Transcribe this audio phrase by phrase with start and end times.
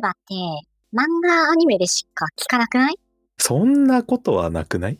[0.00, 0.34] 刃って、
[0.94, 2.98] 漫画アニメでしか聞かなくない？
[3.38, 4.98] そんなことはなくない？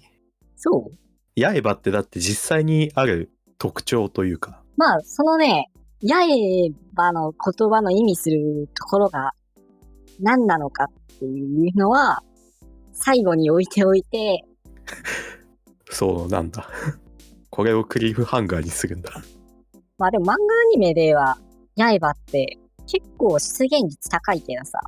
[0.57, 4.63] そう刃ってだって実際にある特徴というか。
[4.77, 5.71] まあ、そのね、
[6.03, 9.33] 刃の言葉の意味するところが
[10.21, 12.23] 何なのかっていうのは、
[12.93, 14.45] 最後に置いておいて、
[15.91, 16.69] そうなんだ。
[17.51, 19.11] これをクリフハンガーにするんだ。
[19.99, 20.37] まあでも漫画ア
[20.73, 21.39] ニメでは、
[21.77, 24.81] 刃って結構出現率高いけどさ、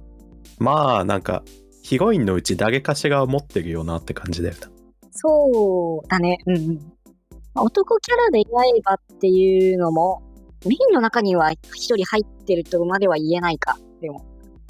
[0.59, 1.43] まあなんか
[1.83, 4.69] ヒロインのうち誰かしら持ってるよなって感じだよな。
[5.11, 6.75] そうだね、うんうん。
[7.55, 8.45] まあ男キャラで
[8.85, 10.23] 刃っていうのも、
[10.67, 13.79] メインの中には一人入ってるとまでは言えないか。
[14.01, 14.25] でも、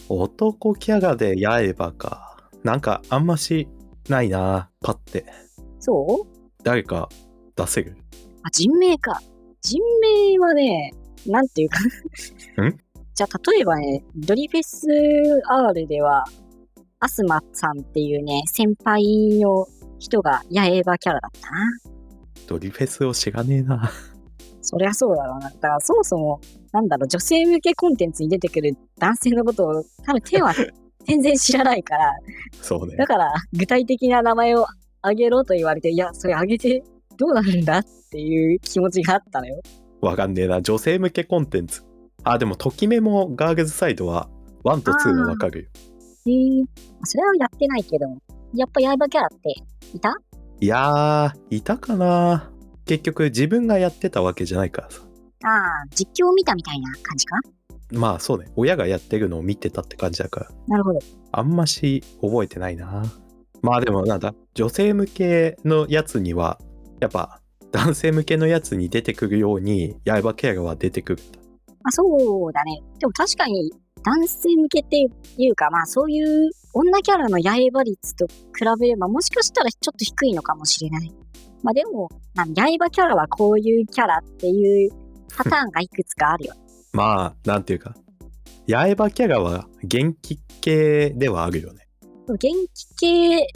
[0.08, 2.24] 男キャラで刃か。
[2.64, 3.69] なんかあんまし
[4.08, 5.24] ないな、パって。
[5.80, 6.62] そう？
[6.62, 7.08] 誰か
[7.56, 7.97] 出せる？
[8.42, 9.20] あ、人名か。
[9.60, 10.92] 人名はね、
[11.27, 11.78] なんていうか
[12.62, 12.78] ん？
[13.18, 14.86] じゃあ、例えばね、ドリフェス
[15.48, 16.22] R では、
[17.00, 19.66] アスマさんっていうね、先輩の
[19.98, 21.56] 人が八重歯キャラだったな。
[22.47, 23.91] ドリフェスを知らねえな。
[24.62, 25.50] そりゃそうだろうな。
[25.50, 30.55] だからそもそも、なんだろう、女性向けコンテンツに出てくる男性のことを、多分手は
[31.05, 32.12] 全然知らないから、
[32.62, 33.05] そうねだ。
[33.05, 34.64] から具体的な名前を
[35.03, 36.84] あげろと言われて、いや、それあげて
[37.16, 39.60] どうなるんだっていう気持ちがあったのよ。
[40.03, 40.62] わかんねえな。
[40.62, 41.88] 女性向けコンテンツ。
[42.24, 44.28] あ、でも、ときめもガールズサイドは
[44.64, 45.69] 1と2はわかるよ。
[46.27, 46.64] へえ
[47.05, 48.19] それはやってないけども。
[48.55, 49.55] やっぱ刃キャラって
[49.94, 50.14] いた？
[50.60, 52.50] いやー、いたかな
[52.86, 55.02] 結局自分がやってたわけじゃないからさ。
[55.44, 57.36] ああ、実況を見たみたいな感じか？
[57.92, 58.50] まあそうね。
[58.56, 60.50] 親がやってるのを見てたって感じだから。
[60.66, 60.98] なるほど。
[61.32, 63.05] あんまし覚えてないな。
[63.62, 66.58] まあでもなんだ、女性向けのやつには、
[67.00, 67.41] やっぱ
[67.72, 71.38] 男性向けのやつに出てくるように、刃キャラは出てくるんだ。
[71.83, 72.05] まあそ
[72.48, 72.83] うだね。
[72.98, 73.71] でも確かに
[74.05, 78.34] 男性向けっていうか、まあそういう女キャラの刃率と比
[78.81, 81.12] べればもしかしたらちょっと低いのかもしれない。
[81.62, 84.91] まあでも、まあ、刃キャラはこういうキャラっていう
[85.37, 86.55] パターンがいくつかあるよ。
[86.93, 87.94] まあ、なんていうか、
[88.69, 91.88] 刃キャラは元気系ではあるよね。
[92.28, 93.47] 元気系、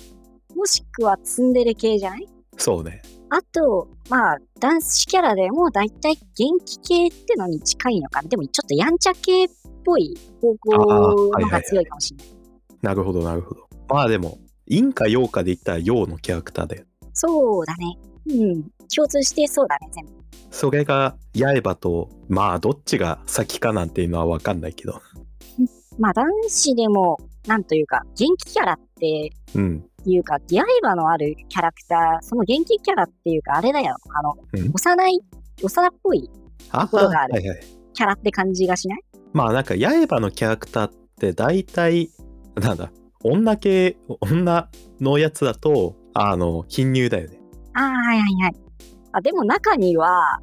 [0.56, 2.26] もしくはツンデレ系じゃない？
[2.56, 3.02] そうね。
[3.34, 8.28] あと、まあ、男子キャラでもだいたい元気系ってのに近いのかな。
[8.28, 9.48] でもちょっとやんちゃ系っ
[9.86, 12.26] ぽい方向の方が強いかもしれない。
[12.82, 13.66] なるほど、なるほど。
[13.88, 14.38] まあでも、
[14.68, 16.84] 陰か陽かで言ったら陽のキャラクターだよ。
[17.14, 17.96] そうだね。
[18.26, 18.64] うん。
[18.94, 20.12] 共通してそうだね、全部。
[20.50, 25.00] それが刃と、まあどっちが先かなんていうのはわかんないけど。
[25.98, 27.16] まあ、男子でも、
[27.46, 29.86] なんというか、元気キャラってうん。
[30.10, 33.96] いうか、刃のあるキャラクター、その元気キャラっていうか、あれだよ。
[34.18, 34.72] あの、うん？
[34.72, 35.20] 幼い、
[35.62, 36.30] 幼っぽい
[36.70, 37.42] あころがある。
[37.94, 39.00] キャラって感じがしない？
[39.32, 42.10] まあなんか刃のキャラクターって大体
[42.56, 42.90] なんだ
[43.22, 44.68] 女系女
[45.00, 47.38] のやつだとあの貧乳だよね
[47.74, 48.52] ああ、はいはいはい。
[49.12, 50.38] あ、でも中には、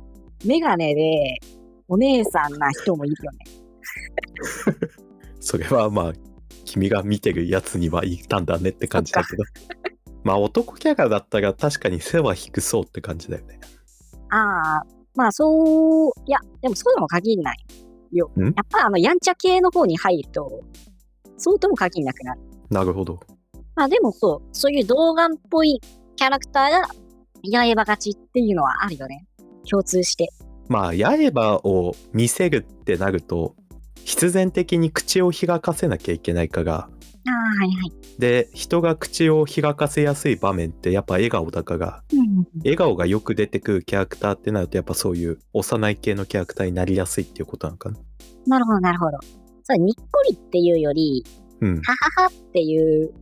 [0.46, 1.40] メガネで、
[1.88, 3.38] お姉さんな人もいるよね。
[5.40, 6.14] それはまあ
[6.70, 9.44] 君が見てるやつにはいたんだねって感じだけど
[10.24, 13.60] まあ男キャラだったら確かに背は低そうって感じだよね
[14.32, 14.84] ああ、
[15.16, 17.58] まあそう、いや、でもそうとも限らない
[18.12, 18.32] よ。
[18.38, 18.44] ん？
[18.44, 20.62] やっぱあの、やんちゃ系の方に入ると、
[21.38, 22.42] そうとも限らなくなる。
[22.70, 23.20] なるほど
[23.76, 25.82] まあでもそう、そういう動画っぽい
[26.16, 26.88] キャラクターが、
[27.52, 29.26] 八重歯勝ちっていうのはあるよね。
[29.68, 30.30] 共通して。
[30.68, 33.56] まあ刃を見せるってなると
[34.10, 38.20] 必然的に口を開かせなきゃいけないからああ、はいはい。
[38.20, 47.98] で人が口を開かせやすい場面ってやっぱ笑顔だからうんうんうん笑顔がよく出てくるキャラクターってなるとやっぱそういう幼い系のキャラクターになりやすいっていうことなのかな
[48.48, 49.18] なるほど、なるほど。
[49.64, 51.24] そう、にっこりっていうより、
[51.62, 53.14] うんはははっていう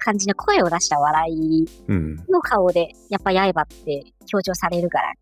[0.00, 5.12] 感じの声を出した笑いうんの顔で、やっぱ刃って強調されるから。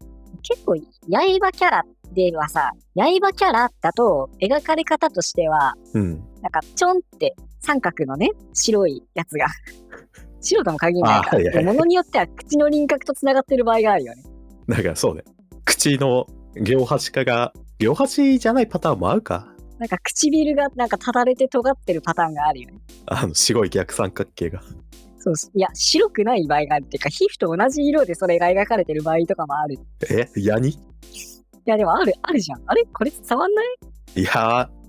[0.42, 1.84] 結構、刃キャラ
[2.14, 9.46] ではさ、刃キャラだと描かれ方としては、うんなんかちょんって三角のね、白いやつが、
[10.42, 14.24] 白とも限らないから、いものによっては口の輪郭と繋がってる場合があるよね。
[14.68, 15.22] だからそうね
[15.64, 19.48] 口の両端から両端じゃないパターンもあるか
[19.78, 22.80] なんか唇がなんかただれて尖ってるパターンがあるよね。
[23.06, 24.60] あの白い逆三角形が
[25.18, 29.74] そういや、白くない場合があるっていうか、皮膚と同じ色でそれが描かれてる場合とかもある。
[29.74, 29.78] い
[30.10, 30.28] え？
[30.36, 30.76] ヤニ？
[31.66, 32.62] や、でもある、あるじゃん。
[32.66, 32.84] あれ？
[32.92, 33.66] これ伝わんない？
[34.20, 34.32] いや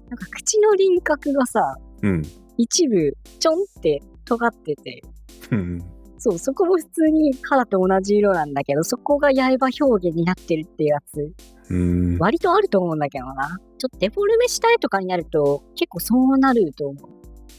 [0.10, 2.24] なんか口の輪郭がさ、ーうん
[2.58, 5.02] 一部ちょんって尖ってて、
[5.52, 5.82] うん
[6.18, 11.34] そう、そこも普通に肌と同じ色なんだけど、そこが刃表現になってるっていうやつ、
[11.70, 13.60] うん割とあると思うんだけどな。
[13.78, 17.10] ちょっとデフォルメしたいとかになると、結構そうなると思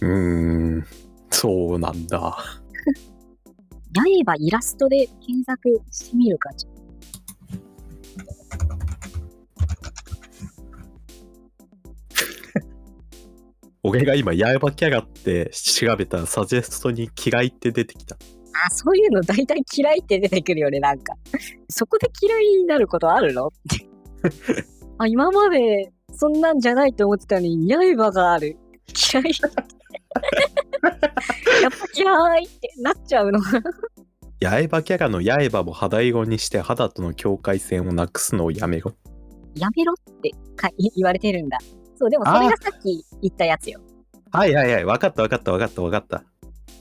[0.00, 0.06] う。
[0.06, 0.86] うーん、
[1.30, 2.36] そうなんだ。
[4.26, 6.52] 刃イラストで検索してみるか。
[6.54, 6.70] ちょ
[13.86, 18.16] 俺が今、刃キャラって調べたらサジェストに嫌いって出てきた。
[18.16, 21.14] あ、そういうの大体嫌いって出てくるよね、なんか。
[21.68, 23.48] そこで嫌いになることあるの？
[23.48, 23.86] って。
[24.96, 28.56] あ、今までそんなんじゃないと思ってたのに、刃がある。
[29.12, 29.24] 嫌い。
[31.62, 33.40] やっぱ嫌いってなっちゃうの。
[33.40, 33.60] 刃
[34.82, 38.94] キャラの刃も肌色にして肌との境界線をなくすのをやめろ。
[39.56, 40.30] やめろって
[40.78, 41.58] 言われてるんだ。
[41.96, 43.80] そう、でもそれがさっき言ったやつよ。
[44.32, 46.24] はいはいはい、わかったわかったわかったわかった。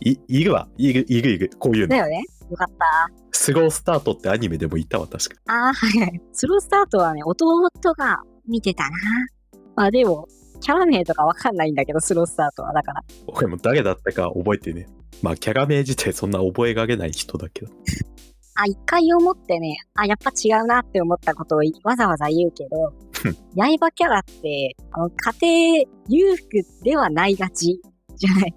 [0.02, 0.68] い、いるわ。
[0.78, 1.52] いる、いるいる。
[1.60, 1.90] こういうの。
[1.90, 2.24] だよね。
[2.50, 3.10] よかった。
[3.32, 5.36] スロースタートってアニメでもいたわ、確か。
[5.48, 6.22] あーはいはい。
[6.32, 8.90] スロースタートはね、弟が見てたな。
[9.76, 10.28] まあでも、
[10.62, 12.74] キャラ名とかわかんないんだけど、スロースタートは。
[12.74, 14.88] だから、俺も誰だったか覚えてね。
[15.22, 17.72] まあ、キャラ名自体そんな覚えられない人だけど。
[18.56, 22.94] あ、一回思ってね、あ、やっぱ違うなって思ったことをわざわざ言うけど、
[23.56, 26.48] 刃キャラって、あの、家庭裕福
[26.84, 27.82] ではないがち
[28.16, 28.56] じゃない。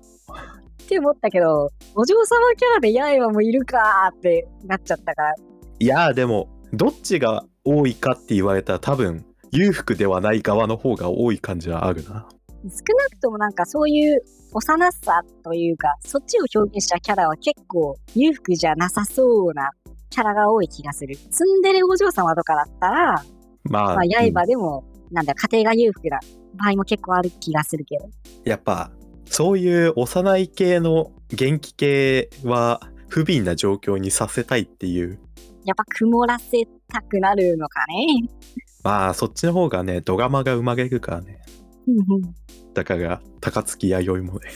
[0.87, 5.35] って思ったけど、お嬢様キャラで刃もいるかーってなっちゃったから、
[5.79, 12.29] いやーでも、どっちが多いかって言われたら多分、裕福ではない側の方が多い感じはあるな。
[12.65, 14.21] 少なくともなんかそういう
[14.53, 19.71] 幼さというか、そっちを表現したキャラは結構裕福じゃなさそうな
[20.11, 21.17] キャラが多い気がする。
[21.17, 23.25] ツンデレお嬢様とかだったら、
[23.71, 26.19] まあ、まあ、うん刃でも、なんだ、家庭が裕福な
[26.55, 28.09] 場合も結構ある気がするけど。
[28.45, 28.91] やっぱ、
[29.27, 35.19] そういう幼い系の元気系は、不憫な状況にさせたいっていう。
[35.65, 38.29] やっぱ曇らせたくなるのかね。
[38.83, 41.41] まあ、そっちの方がね、ドラマが生まれるからね。
[41.87, 42.35] うんうん
[42.75, 44.51] だから、高槻弥生もね。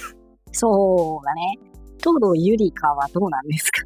[0.53, 1.59] そうだね。
[2.01, 3.83] 東堂ゆりかはどうなんですか？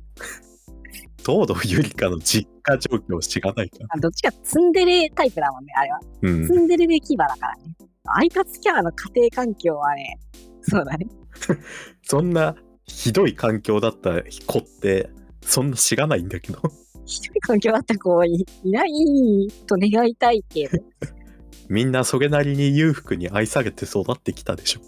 [1.25, 6.01] 東堂ゆりかの実家状況を知らないかどっちかツンデレタイプだもんね、あれは。
[6.23, 6.53] うんツ。
[6.55, 7.75] ンデレで牙だからね。
[8.05, 10.19] アイカツキャラの家庭環境はね、
[10.63, 11.07] そうだね。
[12.03, 12.55] そんな
[12.87, 15.11] ひどい環境だった子って、
[15.43, 16.61] そんな知らないんだけど。
[17.07, 20.79] ひどい環境だった子はいいないと願いたいけど、
[21.69, 24.81] みんなそれなりに裕福に愛されて育ってきたでしょ。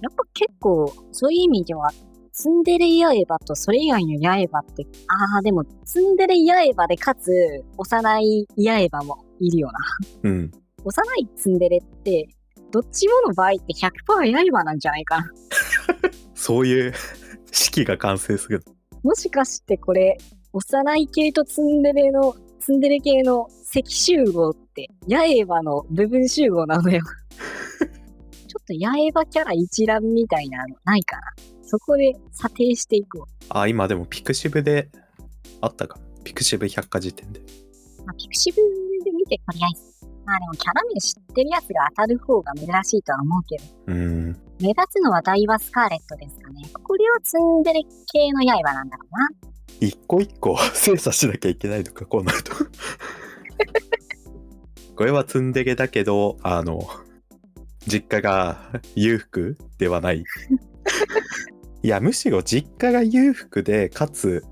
[0.00, 1.90] やっぱ結構、そういう意味では、
[2.40, 2.86] ツンデレ
[3.26, 6.36] 刃とそれ以外の刃って、ああ、でも、ツンデレ
[6.74, 7.30] 刃でかつ、
[7.76, 8.46] 幼い
[8.90, 9.78] 刃もいるよな。
[10.22, 10.50] うん。
[10.82, 12.26] 幼いツンデレって、
[12.70, 15.30] どっちもの場合って100%刃なんじゃないかな。
[16.34, 16.94] そういう
[17.52, 18.64] 式が完成する。
[19.02, 20.16] もしかしてこれ、
[20.54, 27.02] 幼い系とツンデレの、ツンデレ系の積集合って、刃の部分集合なのよ。
[28.48, 31.22] ちょっと刃キャラ一覧みたいなのないかな。
[31.70, 33.26] そこで査定していくわ。
[33.50, 34.88] あ、今でも pixiv で
[35.60, 36.00] あったか。
[36.24, 37.38] pixiv 百科事典で。
[38.04, 38.56] まあ、 pixiv
[39.04, 39.84] で見てとりあえず。
[40.26, 43.64] まあでもキャラ名知ってるやつが当たる方が珍しいとは思うけど。
[43.86, 44.36] うん。
[44.60, 46.62] 目立つのはダイワスカーレットですかね。
[46.82, 47.82] これはツンデレ
[48.12, 49.28] 系の歯なんだろうな。
[49.80, 52.52] 一個一個 精査しなきゃいけないのか、こうなると。
[54.96, 56.80] これはツンデレだけど、あの、
[57.86, 60.24] 実家が裕福ではない。
[61.82, 64.44] いや、むしろ実家が裕福で、かつ、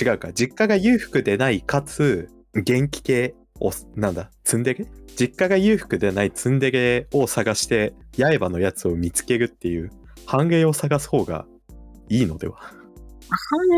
[0.00, 4.86] 違うか、実家が裕福でない、かつ、元気系を、なんだ、ツンデレ？
[5.18, 9.90] 実家が裕福でないツンデレを探して、刃のやつを見つけるっていう、
[10.26, 11.46] 半例を探す方が
[12.08, 12.56] いいのでは？
[12.58, 12.74] 判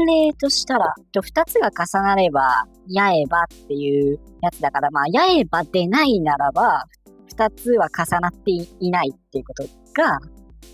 [0.06, 6.84] 例としたら、と二つが重なれば、八重歯っていうやつだから、まあ、八重歯でないならば、
[7.28, 9.62] 二つは重なっていないっていうこと
[9.94, 10.18] が、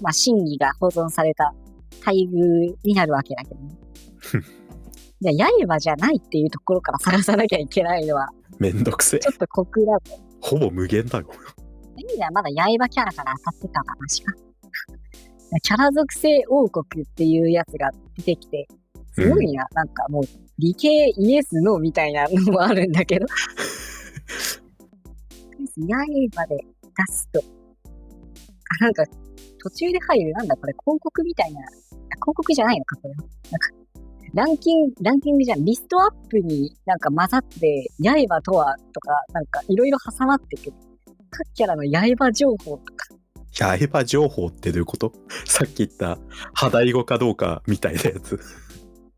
[0.01, 1.55] まあ、真偽が保存された
[2.05, 3.77] 待遇になるわけだけどね。
[5.21, 9.31] じゃあ、八重歯じゃないっていうところから探さなきゃいけないのは、めんどくせえちょ。
[9.33, 10.13] っと酷だと。
[10.41, 11.33] ほぼ無限だろ。
[11.33, 14.33] そういう意味ではまだ八重歯キャラから当たってたかなしか。
[15.63, 18.67] キャラ属性王国っていうやつが出てきて、
[19.13, 20.25] すごいな、なんかもう
[20.59, 23.27] 理系イエスノーみたいなのもあるんだけど。
[25.77, 27.43] 刃で出すと。
[28.81, 29.05] あ、なんか
[29.65, 31.61] 途中で入る、なんだこれ広告みたいな。
[31.61, 31.65] あ
[32.17, 33.17] 広告じゃないのか、これは。
[33.21, 33.85] なんか
[34.35, 35.65] ランキング、ランキングじゃん。
[35.65, 40.73] リストアップになんか混ざって、刃とはとか、なんかいろいろ挟まってくる。
[41.31, 43.07] 各キャラの刃情報とか。
[43.89, 45.13] 刃情報ってどういうこと？
[45.47, 46.19] さっき言った
[46.53, 48.39] 肌色かどうかみたいなやつ。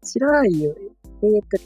[0.05, 0.75] 知らないよ。
[1.23, 1.59] えっ、と、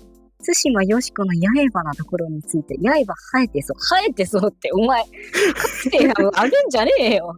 [0.45, 3.77] 対馬よしこの刃のところについて、刃生えてそう。
[3.81, 5.03] 生えてそうって、お前、
[5.55, 5.99] かつて
[6.35, 7.37] あげんじゃねえよ。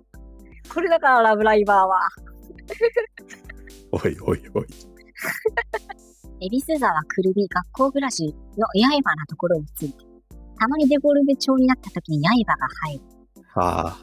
[0.72, 2.00] これだからラブライバーは。
[3.92, 4.66] おいおいおい。
[6.40, 10.04] 恵比寿沢くるみ学校暮らしの刃なところについて。
[10.58, 13.02] たまにデフォルメ調になった時に刃が入る。
[13.54, 13.98] あ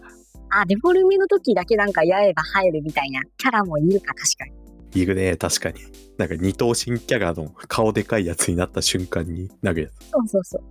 [0.51, 4.51] あ、デフォルメの時だけなんか刃入るみたいなキャラもいるか、確かに。
[4.51, 5.79] あ、いるね、確かに。
[6.17, 10.09] なんか二頭身キャラの顔でかいやつになった瞬間になるやつ。
[10.09, 10.63] そうそうそう。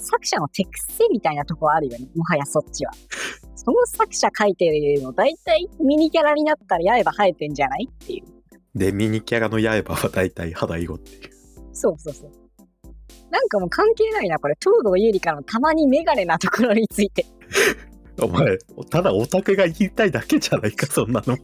[0.00, 2.06] 作者の手癖みたいなとこあるよね。
[2.14, 2.92] もはやそっちは。
[3.56, 8.78] その作者書いてるの、だいたいミニキャラになったら刃生えてんじゃないっていう。
[8.78, 11.30] で、ミニキャラの刃は大体肌色っていう。
[11.72, 12.30] そうそうそう。
[13.30, 14.56] なんかもう関係ないな、これ。
[14.60, 17.26] 東堂ゆりかのたまにメガネなところについて。
[18.22, 18.58] お前、
[18.90, 21.36] ただオタクが言いたいだけじゃないか、そんなの。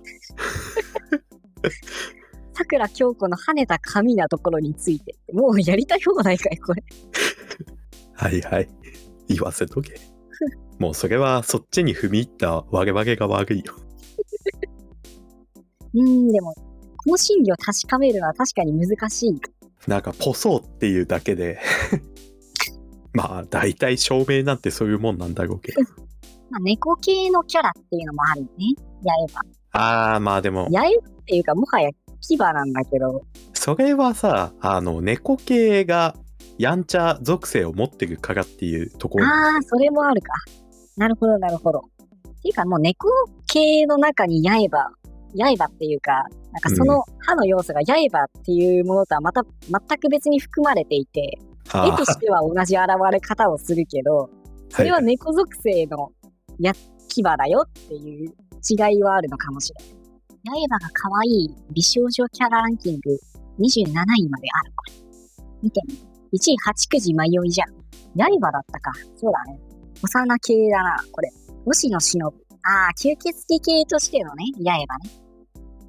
[2.55, 5.17] 桜京子の跳ねた髪なところについて。
[5.33, 6.83] もうやりたい放題かい、これ。
[8.15, 8.69] はいはい。
[9.29, 9.95] 言わせとけ。
[10.79, 13.75] もうそれはそっちに踏み入った我々が悪いよ。
[15.95, 19.41] うーん、でも、この真偽を確かめるのは確かに難しい。
[19.87, 21.59] なんかポソーっていうだけで
[23.15, 25.81] まあ大体証明なんてそういうもんなんだろうけど。
[26.51, 28.75] まあ、猫系のキャラっていうのもあるよね。
[29.33, 29.41] 刃。
[29.73, 30.83] ああまあでも、刃っ
[31.25, 33.23] ていうか、もはや牙なんだけど、
[33.55, 36.17] それはさ、あの猫系が
[36.61, 39.27] やんちゃ属性を持ってるからっていうところ。
[39.27, 40.33] ああ、それもあるか。
[40.99, 41.79] なるほど、なるほど。
[41.79, 41.83] っ
[42.43, 43.09] ていうか、もう猫
[43.47, 46.13] 系の中に刃、刃っていうか、
[46.53, 51.39] なんかその歯の要素が刃っていうものとはまた全く別に含まれていて、
[51.73, 54.29] あー絵としては同じ現れ方をするけど、
[54.69, 56.11] それは猫属性の
[56.59, 56.75] や
[57.09, 58.35] 牙だよっていう
[58.69, 59.85] 違いはあるのかもしれ
[60.45, 60.67] ない。
[60.69, 63.19] 刃が可愛い美少女キャラランキング
[63.61, 64.73] 27位まである。
[64.77, 64.93] これ。
[65.63, 66.10] 見てみ。
[66.33, 67.69] 1位八九時迷いじゃん。
[68.17, 68.93] 刃だったか。
[69.17, 69.59] そうだね。
[70.03, 71.31] 幼系だな、これ。
[71.65, 72.27] 星野忍。
[72.27, 72.31] あ
[72.89, 75.11] あ、吸血鬼系としてのね、刃ね。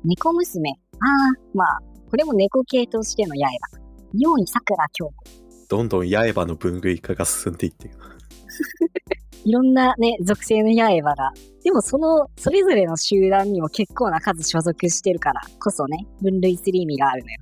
[0.04, 0.72] 猫娘。
[0.72, 1.08] ああ、
[1.54, 1.80] まあ、
[2.10, 3.42] これも猫系としての刃。
[4.14, 5.14] 4位桜京子。
[5.70, 7.96] どんどん刃の分類化が進んでいってる。
[9.46, 11.32] いろんなね、属性の刃が。
[11.64, 17.38] でもその、それぞれの集団にも結構な数所属してるからこそね、分類する意味があるのよ。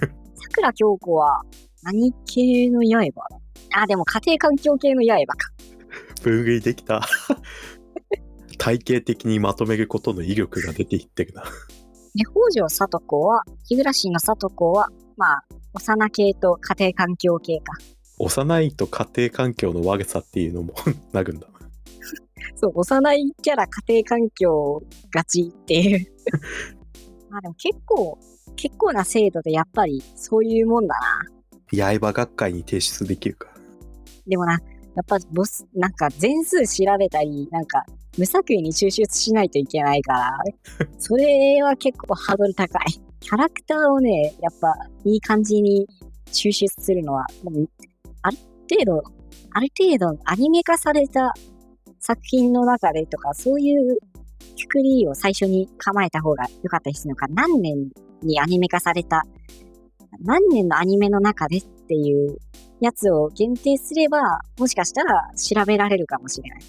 [0.34, 1.42] 桜京子は
[1.84, 3.12] 何系の刃？
[3.70, 5.50] だあ、でも家庭環境系の刃か。
[6.22, 7.02] 分類できた。
[8.58, 11.42] 体系的にまとめることの威力が出ていってるな。
[12.14, 14.88] で、北条里子は、日暮の里子は、
[15.18, 17.74] まあ、幼系と家庭環境系か。
[18.18, 20.74] 幼いと家庭環境の悪さっていうのも
[21.12, 21.48] なるんだ。
[22.54, 26.06] そう、幼いキャラ家庭環境がちっていう。
[27.28, 28.18] まあでも結構、
[28.56, 31.33] 結構な精度でやっぱりそういうもんだな。
[31.72, 33.48] 刃学会に提出できるか。
[34.26, 34.58] でもな、や
[35.02, 37.84] っぱボス、なんか全数調べたり、なんか
[38.16, 40.38] 無作為に抽出しないといけないから、
[40.98, 42.84] それは結構ハードル高い。
[43.20, 45.86] キャラクターをね、やっぱいい感じに
[46.26, 47.68] 抽出するのは、もう
[48.22, 48.36] ある
[48.70, 49.02] 程度、
[49.52, 51.32] ある程度アニメ化された
[51.98, 53.98] 作品の中でとか、そういう
[54.62, 57.88] くくりを最初に構えた方が良かったりするのか、何年
[58.22, 59.22] にアニメ化された、
[60.24, 62.38] 何年のアニメの中でっていう
[62.80, 66.60] やつを限定すれば、もしかしたら調べられるかもしれない。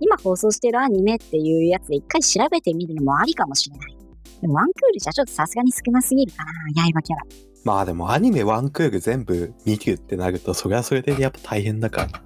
[0.00, 3.96] 今放送してるアニメっていうやつで一回調べてみるのもありかもしれない。
[4.40, 6.50] でもワンクールじゃちょっとさすがに少なすぎるかな、
[6.94, 7.22] 刃キャラ。
[7.64, 12.22] まあでもアニメワンクール全部見るってなると、それはそれでやっぱ大変だからな。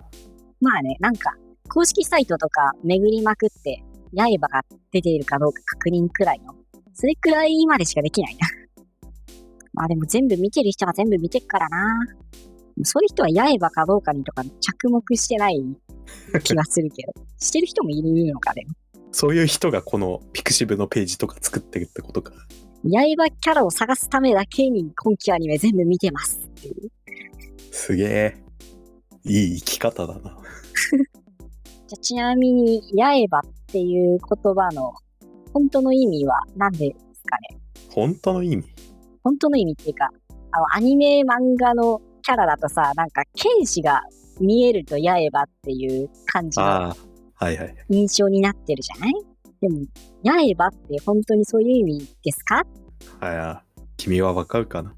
[0.60, 1.32] まあね、なんか、
[1.68, 3.82] 公式サイトとか巡りまくって、
[4.16, 6.54] 刃が出ているかどうか確認くらいの、
[6.94, 8.46] それくらいまでしかできないな。
[9.74, 11.78] まあでも全部見てる人は全部見てっからな。
[12.82, 13.28] そういう人は
[13.58, 15.62] 刃かどうかにとか着目してない
[16.42, 17.12] 気がするけど。
[17.38, 18.72] してる人もいるのかでも。
[19.12, 22.32] そういう人がこのピクシブのページとか作ってるってことか。
[22.82, 26.90] 刃キャラを探すためだけに今期アニメ全部見てますっていう。
[27.70, 28.44] すげえ。
[29.24, 30.36] いい生き方だな。
[31.88, 34.92] じゃちなみに、刃っていう言葉の
[35.52, 37.58] 本当の意味は何ですかね？
[37.90, 38.64] 本当の意味？
[39.24, 40.10] 本当の意味っていうか、
[40.52, 44.02] あの、アニメ漫画のキャラだとさ、なんか、剣士が
[44.40, 46.96] 見えると刃っていう感じのああ、
[47.44, 47.74] はいはい。
[47.88, 49.12] 印象になってるじゃない？
[49.60, 49.80] でも、
[50.24, 52.60] 刃って本当にそういう意味ですか？
[52.60, 53.64] いはいあ。
[53.96, 54.94] 君はわかるかな？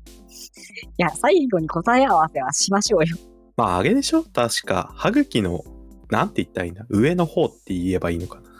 [0.99, 3.17] や、最後に答え合わせはしましょうよ。
[3.57, 4.25] まああれでしょ？
[4.25, 5.63] 確か、歯茎の、
[6.11, 6.85] なんて言ったらいいんだ？
[6.91, 8.51] 上の方って言えばいいのかな？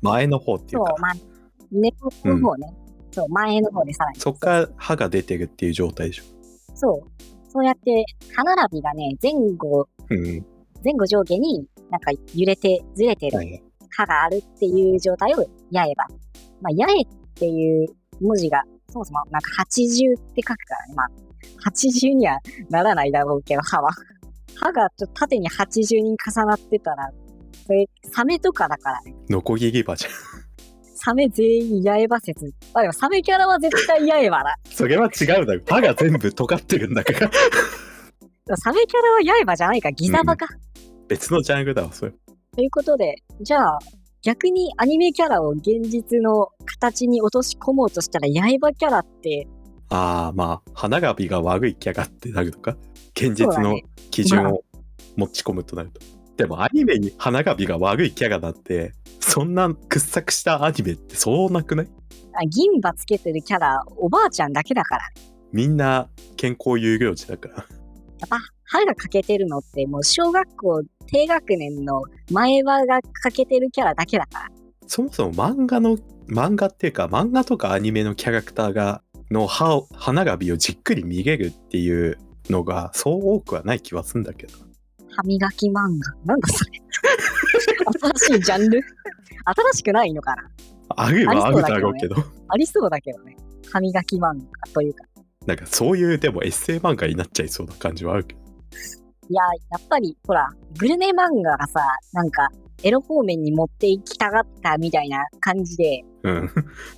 [0.00, 1.12] 前の方っていか、、そううまあ、
[1.70, 2.74] 猫の方ね。
[3.12, 4.20] そう、前の方でさらに。
[4.20, 6.24] そっから歯が出てるっていう状態でしょ
[6.74, 7.22] そう。
[7.48, 8.04] そうやって、
[8.34, 10.44] 歯並びがね、前後、うん。
[10.84, 13.62] 前後上下になんか揺れて、ずれてるはい。
[13.90, 15.36] 歯があるっていう状態を
[15.72, 16.06] 八重歯。
[16.62, 17.88] まあ、八重っていう
[18.20, 20.94] 文字が、そもそもなんか80って書くからね。
[20.94, 21.08] まあ、
[21.70, 22.38] 80には
[22.70, 23.90] ならないだろうけど、歯は。
[24.56, 27.10] 歯がちょっと縦に80人重なってたら、
[27.66, 29.14] それ、サメとかだからね。
[29.28, 30.12] ノコギリバじゃん。
[31.04, 32.54] サメ全員八重歯説。
[32.74, 34.56] あ、でもサメキャラは絶対八重歯だ。
[34.70, 35.60] それは違うだろ。
[35.66, 37.30] 歯が全部尖ってるんだから。
[38.56, 40.46] サメキャラは八重歯じゃないか、ギザ歯か。
[41.08, 42.12] 別のジャンルだわ、それ。
[42.54, 43.78] ということで、じゃあ、
[44.22, 49.48] 逆にアニメキャラを現実の形に落とし込もうとしたら、八重歯キャラって、
[49.88, 52.76] ああ、まあ、花紙が悪いキャラってなるのか
[53.14, 53.74] 現実の
[54.10, 54.62] 基準を
[55.16, 56.00] 持ち込むとなると。
[56.42, 61.88] でもアニメに花紙が悪いキャラなんて、そんな掘削したアニメってそうなくない？
[62.34, 65.02] あ銀歯つけてるキャラ、おばあちゃんだけだから。
[65.52, 67.54] みんな健康有料児だから。
[67.54, 74.48] やっぱ歯が欠けてるのってもう小学校低学年の前歯が欠けてるキャラだけだから。
[74.88, 75.96] そもそも漫画の、
[76.28, 82.18] 漫画っていうか漫画とかアニメのキャラクターが、の歯を、花紙をじっくり見れるっていう
[82.50, 84.58] のがそう多くはない気はするんだけど。
[85.16, 85.88] 歯磨き漫画。
[86.24, 86.70] なんだそれ。
[88.18, 88.80] 新しいジャンル？
[89.44, 90.50] 新しくないのかな？
[90.96, 92.16] あるはあるありそうだけどねだろうけど。
[92.48, 93.36] ありそうだけどね。
[93.70, 95.04] 歯磨き漫画というか。
[95.46, 98.40] なんかそういうでもエッセイ漫画になっちゃいそうな感じはあるけど。
[99.28, 101.80] いや、やっぱり、ほら、グルメ漫画がさ、
[102.12, 102.48] なんか、
[102.82, 106.50] エロ方面に持っていきたがったみたいな感じで、うん。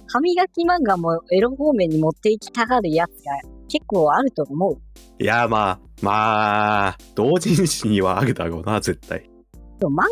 [0.09, 3.33] 歯磨き漫画もエロ方面に持っていきたがるやつが
[3.75, 4.79] 結構あると思う。
[5.19, 9.29] いや、まあ、まあ、同人誌にはあるだろうな、絶対。
[9.81, 10.11] でも漫画の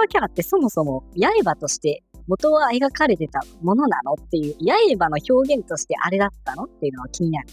[0.00, 1.04] 刃キャラってそもそも
[1.44, 4.54] 刃として元は描かれてたものなのっていう、
[4.98, 7.48] 刃の表現としてあれだったのっていうのは気になる。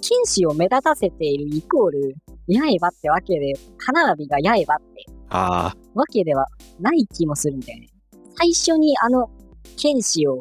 [0.00, 2.14] 剣士を目立たせているイコール
[2.48, 6.46] 刃ってわけで、花火が刃ってああ、わけでは
[6.80, 7.88] ない気もするんだよね。
[8.38, 9.28] 最初にあの
[9.76, 10.40] 剣士を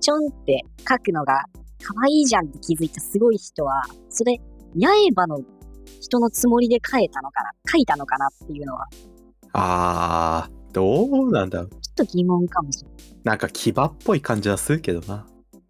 [0.00, 1.40] ちょんって書くのが
[1.84, 4.40] 可愛いじゃんって気づいたすごい人は、それ、
[5.14, 5.40] 刃の
[6.00, 8.86] 人のつもりで書いたのかな書いたのかなっていうのは、
[9.52, 11.70] ああ、どうなんだろう。
[11.70, 12.96] ちょっと疑問かもしれない。
[13.24, 15.26] なんか牙っぽい感じはするけどな。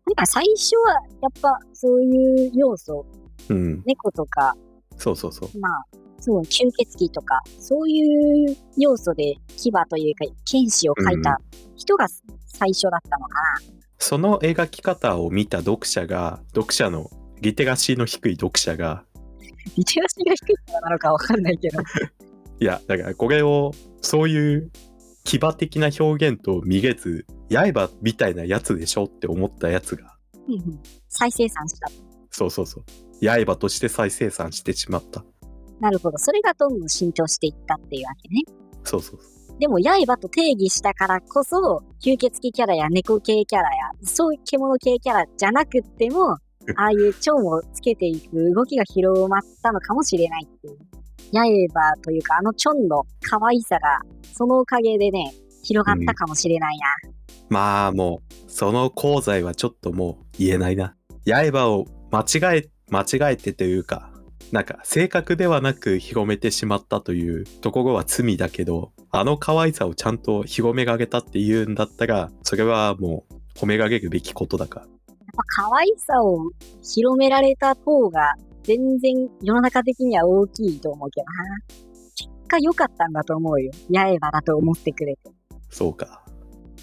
[0.07, 3.05] なんか最初はやっぱそういう要素、
[3.49, 4.55] うん、猫とか、
[4.97, 5.59] そうそうそう。
[5.59, 5.85] まあ、
[6.21, 11.39] そう、吸血鬼とか、そういう要素で牙というか、剣士を描いた
[11.77, 12.07] 人が
[12.47, 13.84] 最初だったのかな。
[14.07, 19.03] その描き方を見た読者が、読者の、リテラシーの低い読者が、
[19.79, 21.81] リテラシーが低いからなのかわかんないけど。
[22.61, 24.71] いや、だからこれを、そういう
[25.25, 31.89] 牙的な表現と見れず、刃みたいなやつでしょって思ったやつが、うんうん再生産した。
[32.31, 32.85] そうそうそう。
[33.47, 35.25] 刃として再生産してしまった。
[35.81, 36.19] なるほど。
[36.19, 38.43] それがどんどん浸透していったっていうわけね。
[38.83, 39.35] そうそうそう。
[39.59, 46.33] でも、刃と定義したからこそ、吸血鬼キャラや猫系キャラや、そういう獣系キャラじゃなくっても、
[46.77, 50.79] ああいう蝶をつけていく動きが広まったのかもしれないっていう。
[51.33, 54.01] 刃というか、あのチョンの可愛さが、
[54.33, 56.87] そのおかげでね、広がったかもしれないな。
[57.49, 60.95] まあもう、その功罪はちょっともう言えないな。
[61.27, 64.11] 刃を間違え、間違えてというか、
[64.53, 74.87] なんか正確ではなく広めてしまったというところは罪だけど、あの可愛さをちゃんと広められたっていうんだったら、それはもう褒められるべきことだから。
[74.87, 74.97] やっ
[75.37, 76.51] ぱ可愛さを
[76.83, 81.33] 広められた方が、全然世の中的には大きいと思うけどな。
[82.17, 83.73] 結果良かったんだと思うよ。
[83.93, 85.31] 刃だと思ってくれて。
[85.71, 86.25] そうか。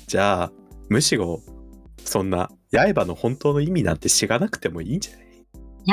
[0.07, 0.51] じゃあ、
[0.89, 1.39] むしろ、
[2.03, 5.17] そんな刃の本当の意味なんて知らなくてもいいんじゃ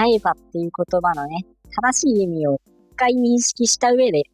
[0.00, 0.18] ない？
[0.18, 2.60] 刃っていう言葉のね、正しい意味を
[2.92, 4.24] 一回認識した上で、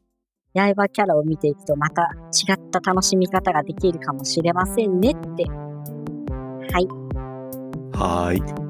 [0.55, 2.03] 刃キャラを見ていくとまた
[2.33, 5.45] 違った楽しみ方ができるかもしれませんねって。
[6.75, 6.89] はい。
[7.93, 8.64] はい。